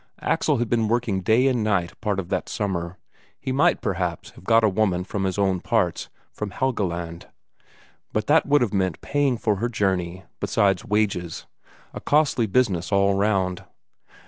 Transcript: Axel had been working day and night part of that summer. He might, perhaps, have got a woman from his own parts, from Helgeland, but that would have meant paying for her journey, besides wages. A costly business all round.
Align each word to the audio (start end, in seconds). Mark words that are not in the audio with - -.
Axel 0.21 0.57
had 0.57 0.67
been 0.67 0.87
working 0.87 1.21
day 1.21 1.45
and 1.45 1.63
night 1.63 1.93
part 2.01 2.19
of 2.19 2.29
that 2.29 2.49
summer. 2.49 2.97
He 3.39 3.51
might, 3.51 3.81
perhaps, 3.81 4.31
have 4.31 4.43
got 4.43 4.63
a 4.63 4.67
woman 4.67 5.03
from 5.03 5.25
his 5.25 5.37
own 5.37 5.59
parts, 5.61 6.09
from 6.31 6.49
Helgeland, 6.49 7.27
but 8.11 8.25
that 8.25 8.47
would 8.47 8.61
have 8.63 8.73
meant 8.73 8.99
paying 9.01 9.37
for 9.37 9.57
her 9.57 9.69
journey, 9.69 10.23
besides 10.39 10.83
wages. 10.83 11.45
A 11.93 12.01
costly 12.01 12.47
business 12.47 12.91
all 12.91 13.13
round. 13.13 13.63